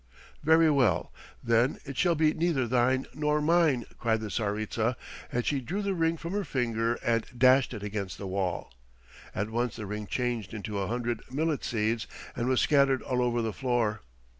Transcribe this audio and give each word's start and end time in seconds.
"Very 0.43 0.71
well, 0.71 1.13
then, 1.43 1.77
it 1.85 1.95
shall 1.95 2.15
be 2.15 2.33
neither 2.33 2.67
thine 2.67 3.05
nor 3.13 3.39
mine," 3.39 3.85
cried 3.99 4.19
the 4.19 4.29
Tsaritsa, 4.31 4.95
and 5.31 5.45
she 5.45 5.61
drew 5.61 5.83
the 5.83 5.93
ring 5.93 6.17
from 6.17 6.33
her 6.33 6.43
finger 6.43 6.95
and 7.05 7.23
dashed 7.37 7.71
it 7.71 7.83
against 7.83 8.17
the 8.17 8.25
wall. 8.25 8.73
At 9.35 9.51
once 9.51 9.75
the 9.75 9.85
ring 9.85 10.07
changed 10.07 10.55
into 10.55 10.79
a 10.79 10.87
hundred 10.87 11.21
millet 11.31 11.63
seeds 11.63 12.07
and 12.35 12.47
was 12.47 12.59
scattered 12.61 13.03
all 13.03 13.21
over 13.21 13.43
the 13.43 13.53
floor. 13.53 14.01